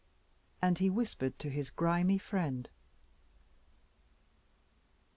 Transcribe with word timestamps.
And 0.63 0.79
he 0.79 0.89
whispered 0.89 1.37
to 1.37 1.51
his 1.51 1.69
grimy 1.69 2.17
friend. 2.17 2.67